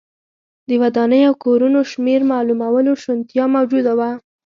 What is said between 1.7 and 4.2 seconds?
شمېر معلومولو شونتیا موجوده وه